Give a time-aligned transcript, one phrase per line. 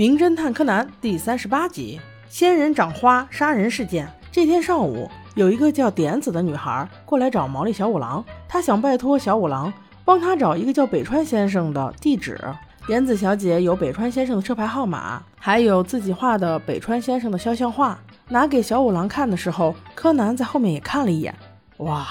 [0.00, 4.10] 名侦探柯南第三十八集：仙人掌花杀人事件。
[4.32, 9.70] 这天上午，有一个叫点子的女孩过来找毛利小五郎，她想拜托小五郎
[10.02, 12.40] 帮她找一个叫北川先生的地址。
[12.86, 17.98] 点子小姐有北川先生的车牌号码，还有自己画的北川先生的肖像画。
[18.30, 21.34] 拿给小五郎看的时候，柯南在后面也看了一眼。
[21.76, 22.06] 哇，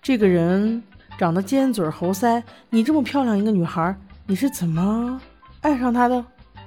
[0.00, 0.82] 这个人
[1.18, 5.20] 长得尖嘴猴腮，你这么漂亮一个女孩，你是怎么
[5.60, 6.24] 爱上他的？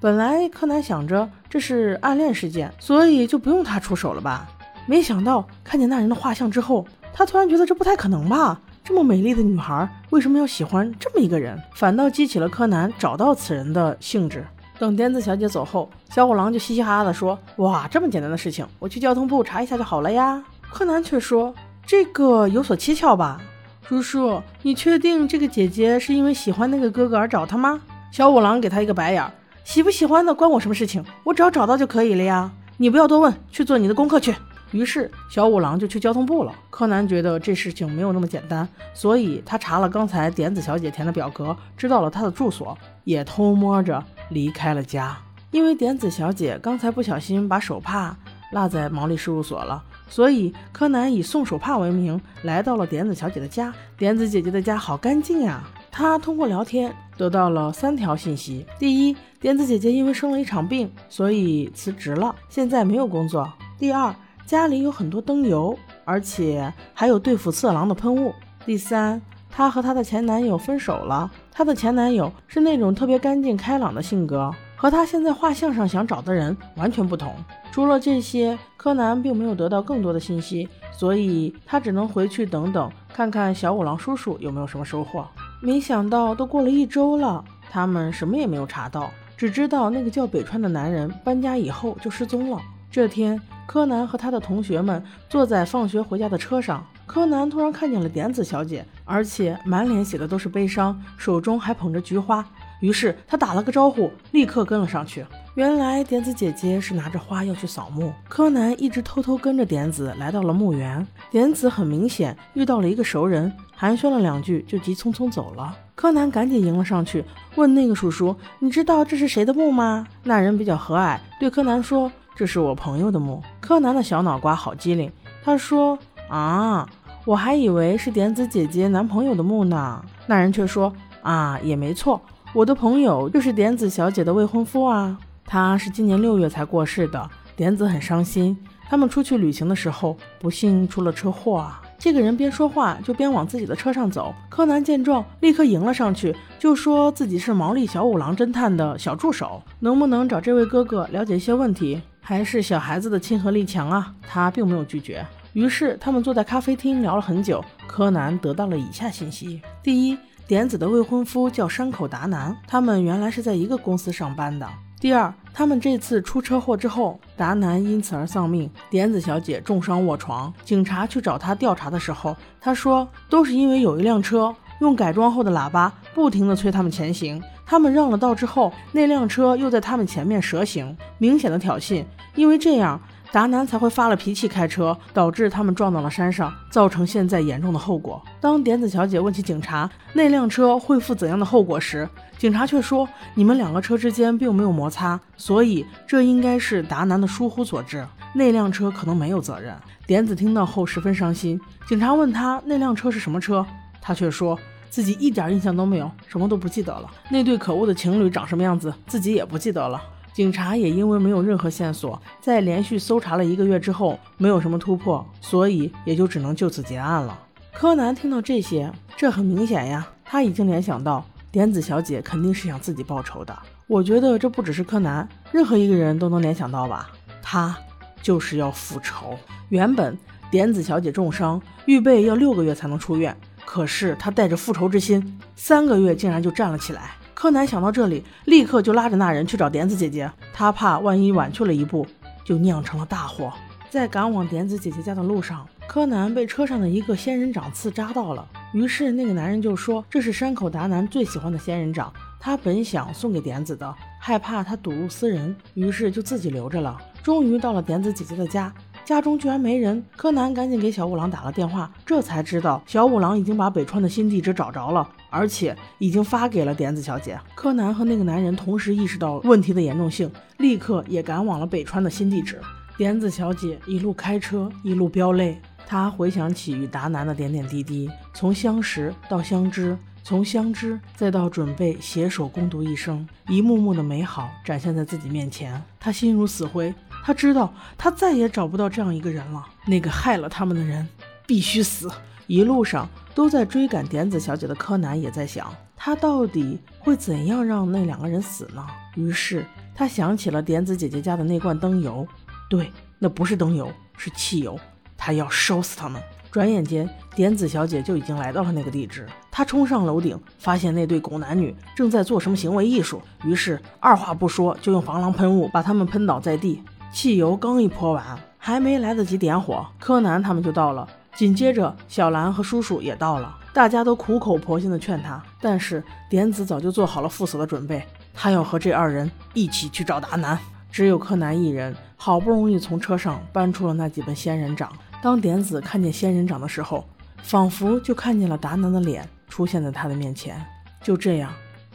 [0.00, 4.48] 本来柯南想着这是暗恋事件，所以就不用他出手了吧。
[4.86, 8.60] 没想到看见那人的画像之后，他突然觉得这不太可能吧？
[8.84, 11.60] 这么美丽的女孩为什么要喜欢这么一个人？
[11.74, 14.46] 反倒激起了柯南找到此人的兴致。
[14.78, 20.40] 等癫子小姐走后，小五郎就嘻嘻哈哈地说：“哇，这么简单的事情，我去交通部查一下就好了呀。”
[20.70, 21.52] 柯南却说
[21.84, 23.40] ：“这个有所蹊跷吧？
[23.82, 27.80] 叔叔，你确定这个姐姐是因为喜欢那个哥哥而找他吗？”
[28.12, 29.24] 小五郎给他一个白眼。
[29.64, 31.04] 喜不喜欢的关我什么事情？
[31.24, 32.50] 我只要找到就可以了呀！
[32.76, 34.34] 你不要多问，去做你的功课去。
[34.70, 36.52] 于是小五郎就去交通部了。
[36.68, 45.16] 柯南觉得这事情没有那么简单，所以他查了刚才点子小姐填的表格，知道了她的住所，也偷摸着离开了家。
[45.50, 48.14] 因为点子小姐刚才不小心把手帕
[48.52, 53.72] 落在毛利事务所了，所以柯南以送手帕为名来到了点子小姐的家。
[53.96, 55.62] 点子姐姐的家好干净呀！
[55.90, 63.44] 他通过聊天得到了三条信息：第一，点子姐姐因为生了一场病，所以辞职了，现在没有工作；
[63.78, 64.12] 第二，
[64.44, 68.32] 家里有很多灯油，而且还有对付色狼的喷雾；
[68.66, 71.30] 第三，她和她的前男友分手了。
[71.52, 77.32] 她的前男友是那种特别干净开朗的性格，和她现在画像上想找的人完全不同。
[77.70, 85.24] 除了这些，柯南并没有得到更多的信息，所以他只能回去等等，看看小五郎叔叔有没有什么收获。
[85.60, 92.60] 没想到都过了一周了，他们什么也没有查到，只知道那个叫北川的男人搬家以后就失踪了。
[92.90, 102.44] 这天，柯南和他的同学们坐在放学回家的车上，柯南突然看见了点子小姐，而且满脸写的都是悲伤，手中还捧着菊花。
[102.80, 105.24] 于是他打了个招呼，立刻跟了上去。
[105.54, 111.04] 原来点子姐姐是拿着花要去扫墓，柯南一直偷偷跟着点子来到了墓园。
[111.30, 115.76] 点子很明显遇到了一个熟人，寒暄了两句就急匆匆走了。
[115.96, 117.24] 柯南赶紧迎了上去，
[117.56, 125.10] 问那个叔叔：“你知道这是谁的墓吗？”那人比较和蔼，对柯南说：“这是我朋友的墓。”柯南的小脑瓜好机灵，
[125.42, 125.98] 他说
[126.30, 126.88] ：“啊，
[127.24, 132.20] 我还以为是点子姐姐男朋友的墓呢。”那人却说：“啊，也没错，
[132.54, 138.56] 我的朋友就是点子小姐的未婚夫啊。”他是今年六月才过世的，点子很伤心。
[138.88, 141.82] 他们出去旅行的时候，不幸出了车祸啊。
[141.98, 144.34] 这个人边说话就边往自己的车上走。
[144.48, 152.00] 柯南见状，立刻迎了上去，就说自己是毛利小五郎侦探的小助手，能不能找这位哥哥了解一些问题？
[152.20, 154.14] 还是小孩子的亲和力强啊。
[154.22, 155.26] 他并没有拒绝。
[155.54, 157.64] 于是他们坐在咖啡厅聊了很久。
[157.86, 160.16] 柯南得到了以下信息：第一，
[160.48, 164.66] 点子的未婚夫叫山口达南，他们原来是在一个公司上班的。
[164.98, 170.50] 第二，他们这次出车祸之后，达南因此而丧命，点子小姐重伤卧床。
[170.64, 174.50] 警察去找他调查的时候，他说都是因为有一辆车
[174.80, 182.02] 用改装后的喇叭不停地催他们前行，他们让了道之后，那辆车又在他们前面蛇行，明显的挑衅。
[182.34, 182.98] 因为这样。
[183.30, 188.22] 达南才会发了脾气开车，导致他们撞到了山上，造成现在严重的后果。
[188.40, 192.08] 当点子小姐问起警察那辆车会负怎样的后果时，
[192.38, 198.06] 警察却说：“你们两个车之间并没有摩擦，所以这应该是达南的疏忽所致。
[198.34, 199.74] 那辆车可能没有责任。”
[200.06, 201.60] 点子听到后十分伤心。
[201.86, 203.64] 警察问他那辆车是什么车，
[204.00, 204.58] 他却说
[204.88, 207.10] 自己一点印象都没有，什么都不记得了。
[207.28, 210.00] 那对可恶的情侣长什么样子，自己也不记得了。
[210.38, 217.36] 警察也因为没有任何线索，在连续搜查了一个月之后，没有什么突破，所以也就只能就此结案了。
[217.72, 223.58] 柯南听到这些，这很明显呀，他已经联想到点子小姐肯定是想自己报仇的。
[223.88, 227.10] 我觉得这不只是柯南，任何一个人都能联想到吧？
[227.42, 227.76] 他
[228.22, 229.36] 就是要复仇。
[229.70, 230.16] 原本
[230.52, 237.10] 点子小姐重伤，预备要六个月才能出院，可是他带着复仇之心，三个月竟然就站了起来。
[237.38, 240.28] 柯南想到这里，立刻就拉着那人去找点子姐姐。
[240.52, 242.04] 他怕万一晚去了一步，
[242.42, 243.52] 就酿成了大祸。
[243.88, 248.44] 在赶往点子姐姐家的路上，柯南被车上的一个仙人掌刺扎到了。
[248.72, 258.72] 于是那个男人就说：“这是山口达南最喜欢的仙人掌，他本想送给点子的，害怕他睹物思人，于是就自己留着了。”终于到了点子姐姐的家。
[259.08, 260.04] 家中居然没人。
[260.18, 267.40] 柯南赶紧给小五郎打了电话，这才知道小五郎已经把北川的新地址找着了，而且已经发给了点子小姐。
[267.54, 272.60] 柯南和那个男人同时意识到问题的严重性，立刻也赶往了北川的新地址。
[272.98, 275.58] 点子小姐一路开车，一路飙泪。
[275.86, 285.82] 她回想起与达南的点点滴滴，从相识到相知，从相知再到准备携手共度一生，一幕幕的美好展现在自己面前。
[285.98, 286.92] 她心如死灰，
[287.24, 289.66] 他知道他再也找不到这样一个人了。
[289.86, 291.06] 那个害了他们的人
[291.46, 292.10] 必须死。
[292.46, 298.86] 一路上都在追赶点子小姐的柯南也在想，他到底会怎样让那两个人死呢？
[299.16, 302.26] 于是他想起了点子姐姐家的那罐灯油。
[302.70, 304.78] 对，那不是灯油，是汽油。
[305.14, 306.22] 他要烧死他们。
[306.50, 307.06] 转眼间，
[307.36, 309.26] 点子小姐就已经来到了那个地址。
[309.50, 316.82] 她冲上楼顶，发现那对狗男女正在做什么行为艺术，于是二话不说就用防狼喷雾把他们喷倒在地。
[317.12, 321.08] 汽油刚一泼完，还没来得及点火，柯南他们就到了。
[321.34, 323.56] 紧接着，小兰和叔叔也到了。
[323.72, 328.04] 大家都苦口婆心的劝他，但是点子早就做好了赴死的准备。
[328.34, 330.58] 他要和这二人一起去找达南。
[330.90, 334.90] 只有柯南一人，好不容易从车上搬出了那几本仙人掌。
[335.22, 337.04] 当点子看见仙人掌的时候，
[337.42, 340.64] 仿佛就看见了达南的脸出现在他的面前。
[341.02, 341.52] 就这样，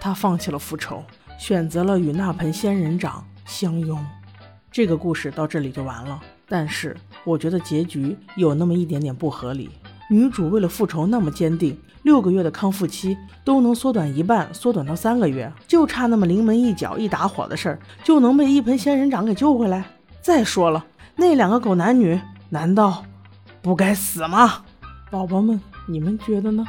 [0.00, 1.02] 他放弃了复仇，
[1.38, 4.02] 选择了与那盆仙人掌相拥。
[4.76, 6.20] 这个故事到这里就完了。
[6.46, 6.94] 但是，
[7.24, 9.70] 我觉得结局有那么一点点不合理。
[10.10, 19.82] 女主为了复仇那么坚定，六个月的康复期都能缩短一半，缩短到三个月，就差那么临门一脚、一打火的事儿，就能被一盆仙人掌给救回来。
[20.20, 20.84] 再说了，
[21.16, 22.20] 那两个狗男女
[22.50, 23.02] 难道
[23.62, 24.62] 不该死吗？
[25.10, 26.62] 宝宝们，你们觉得呢？